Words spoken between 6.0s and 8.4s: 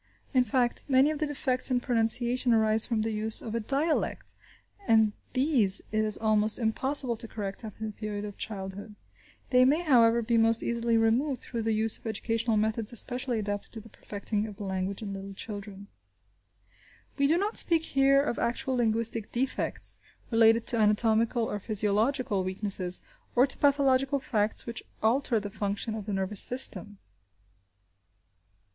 is almost impossible to correct after the period of